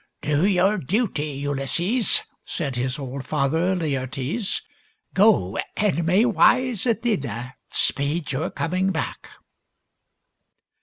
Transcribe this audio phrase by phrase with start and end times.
[0.23, 4.63] "Do your duty, Ulysses," said his old father, Laertes."
[5.13, 9.29] Go, and may wise Athene speed your coming back."